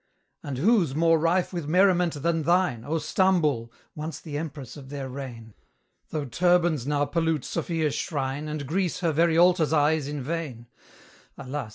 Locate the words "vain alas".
10.23-11.69